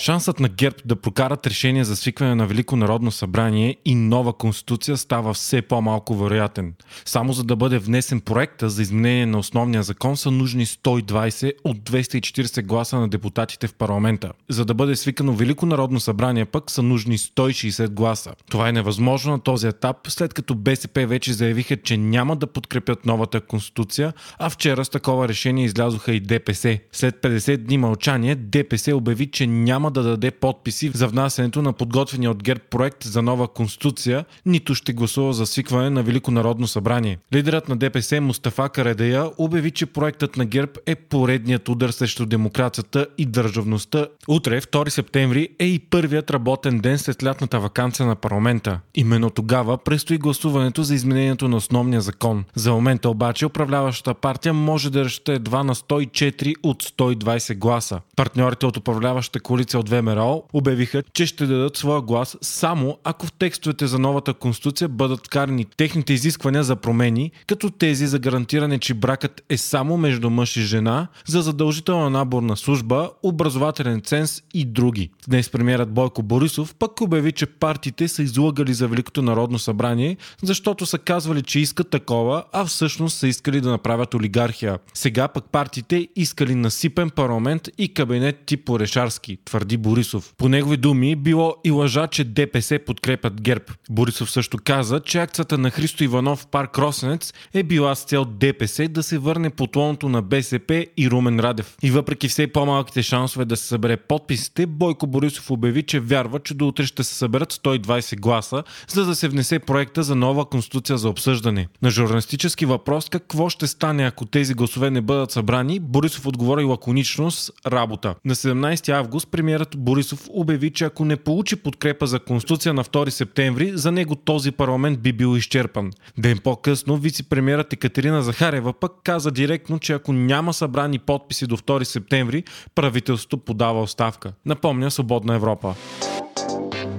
[0.00, 4.96] Шансът на ГЕРБ да прокарат решение за свикване на Велико народно събрание и нова конституция
[4.96, 6.74] става все по-малко вероятен.
[7.04, 11.76] Само за да бъде внесен проекта за изменение на основния закон са нужни 120 от
[11.76, 14.32] 240 гласа на депутатите в парламента.
[14.48, 18.32] За да бъде свикано Велико народно събрание пък са нужни 160 гласа.
[18.50, 23.06] Това е невъзможно на този етап, след като БСП вече заявиха, че няма да подкрепят
[23.06, 26.78] новата конституция, а вчера с такова решение излязоха и ДПС.
[26.92, 32.30] След 50 дни мълчание ДПС обяви, че няма да даде подписи за внасянето на подготвения
[32.30, 37.18] от ГЕРБ проект за нова конституция, нито ще гласува за свикване на Велико народно събрание.
[37.34, 43.06] Лидерът на ДПС Мустафа Карадея обяви, че проектът на ГЕРБ е поредният удар срещу демокрацията
[43.18, 44.06] и държавността.
[44.28, 48.80] Утре, 2 септември, е и първият работен ден след лятната вакансия на парламента.
[48.94, 52.44] Именно тогава предстои гласуването за изменението на основния закон.
[52.54, 58.00] За момента обаче управляващата партия може да решите едва на 104 от 120 гласа.
[58.16, 63.32] Партньорите от управляващата коалиция от ВМРО обявиха, че ще дадат своя глас само ако в
[63.32, 68.94] текстовете за новата конституция бъдат вкарани техните изисквания за промени, като тези за гарантиране, че
[68.94, 75.10] бракът е само между мъж и жена, за задължителна наборна служба, образователен ценз и други.
[75.28, 80.86] Днес премиерът Бойко Борисов пък обяви, че партиите са излагали за Великото народно събрание, защото
[80.86, 84.78] са казвали, че искат такова, а всъщност са искали да направят олигархия.
[84.94, 90.34] Сега пък партиите искали насипен парламент и кабинет тип Орешарски, твърди твърди Борисов.
[90.38, 93.64] По негови думи било и лъжа, че ДПС подкрепят ГЕРБ.
[93.90, 98.24] Борисов също каза, че акцията на Христо Иванов в парк Росенец е била с цел
[98.24, 101.76] ДПС да се върне под лоното на БСП и Румен Радев.
[101.82, 106.54] И въпреки все по-малките шансове да се събере подписите, Бойко Борисов обяви, че вярва, че
[106.54, 110.98] до утре ще се съберат 120 гласа, за да се внесе проекта за нова конституция
[110.98, 111.68] за обсъждане.
[111.82, 117.30] На журналистически въпрос какво ще стане ако тези гласове не бъдат събрани, Борисов отговори лаконично
[117.30, 118.14] с работа.
[118.24, 122.84] На 17 август премиер премиерът Борисов обяви, че ако не получи подкрепа за Конституция на
[122.84, 125.90] 2 септември, за него този парламент би бил изчерпан.
[126.18, 131.82] Ден по-късно вице-премьерът Екатерина Захарева пък каза директно, че ако няма събрани подписи до 2
[131.82, 132.44] септември,
[132.74, 134.32] правителството подава оставка.
[134.46, 135.74] Напомня Свободна Европа.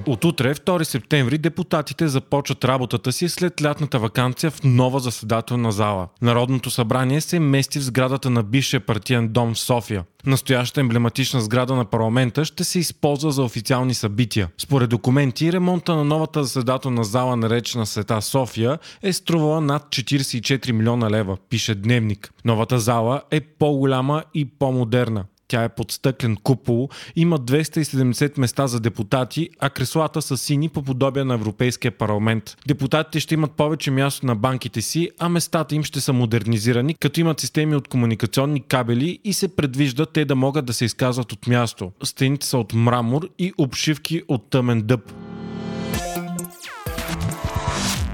[0.08, 6.08] От утре, 2 септември, депутатите започват работата си след лятната вакансия в нова заседателна зала.
[6.22, 10.04] Народното събрание се мести в сградата на бившия партиен дом в София.
[10.26, 14.48] Настоящата емблематична сграда на парламента ще се използва за официални събития.
[14.58, 21.10] Според документи, ремонта на новата заседателна зала, наречена Света София, е струвала над 44 милиона
[21.10, 22.34] лева, пише Дневник.
[22.46, 25.26] Новата зала е по-голяма и по-модерна.
[25.52, 30.84] Тя е под стъклен купол, има 270 места за депутати, а креслата са сини по
[30.84, 32.58] подобие на Европейския парламент.
[32.68, 37.20] Депутатите ще имат повече място на банките си, а местата им ще са модернизирани, като
[37.20, 41.48] имат системи от комуникационни кабели и се предвижда те да могат да се изказват от
[41.48, 41.92] място.
[42.04, 45.14] Стените са от мрамор и обшивки от тъмен дъб.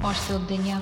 [0.04, 0.82] Още от деня.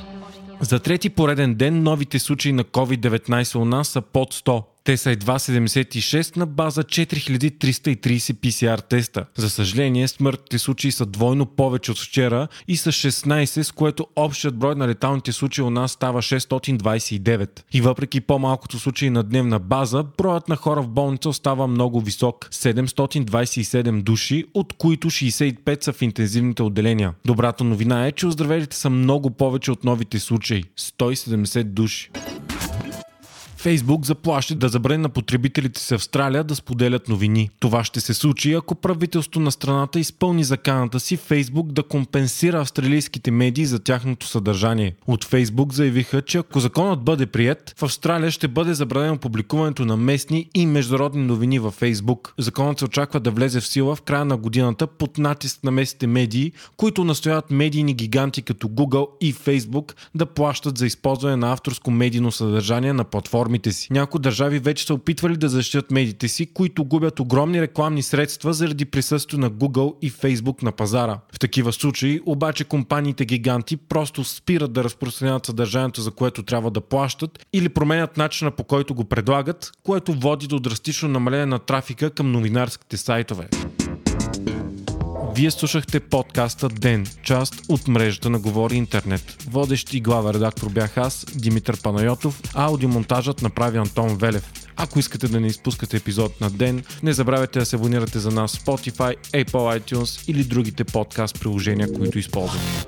[0.59, 4.63] За трети пореден ден новите случаи на COVID-19 у нас са под 100.
[4.85, 9.25] Те са едва 76 на база 4330 PCR теста.
[9.35, 14.57] За съжаление, смъртните случаи са двойно повече от вчера и са 16, с което общият
[14.57, 17.50] брой на леталните случаи у нас става 629.
[17.73, 22.47] И въпреки по-малкото случаи на дневна база, броят на хора в болница остава много висок–
[22.52, 27.13] 727 души, от които 65 са в интензивните отделения.
[27.25, 32.09] Добрата новина е, че оздравелите са много повече от новите случаи– 170 души.
[33.66, 37.50] Фейсбук заплаща да забрани на потребителите си Австралия да споделят новини.
[37.59, 43.32] Това ще се случи, ако правителството на страната изпълни заканата си Фейсбук да компенсира австралийските
[43.32, 44.96] медии за тяхното съдържание.
[45.08, 49.97] От Фейсбук заявиха, че ако законът бъде прият, в Австралия ще бъде забранено публикуването на
[49.97, 52.34] местни и международни новини във Фейсбук.
[52.38, 56.08] Законът се очаква да влезе в сила в края на годината под натиск на местните
[56.08, 61.91] медии, които настояват медийни гиганти като Google и Фейсбук да плащат за използване на авторско
[61.91, 63.87] медийно съдържание на платформи платформите си.
[63.91, 68.85] Някои държави вече са опитвали да защитят медиите си, които губят огромни рекламни средства заради
[68.85, 71.19] присъствието на Google и Facebook на пазара.
[71.34, 76.81] В такива случаи обаче компаниите гиганти просто спират да разпространяват съдържанието, за което трябва да
[76.81, 82.09] плащат или променят начина по който го предлагат, което води до драстично намаление на трафика
[82.09, 83.47] към новинарските сайтове.
[85.35, 89.43] Вие слушахте подкаста Ден, част от мрежата на Говори Интернет.
[89.49, 94.53] Водещ и глава редактор бях аз, Димитър Панайотов, а аудиомонтажът направи Антон Велев.
[94.76, 98.58] Ако искате да не изпускате епизод на ден, не забравяйте да се абонирате за нас
[98.58, 102.85] в Spotify, Apple iTunes или другите подкаст приложения, които използвате.